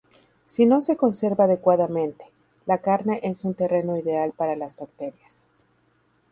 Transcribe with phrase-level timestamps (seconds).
[0.45, 2.25] Si no se conserva adecuadamente,
[2.65, 5.45] la carne es un terreno ideal para las bacterias.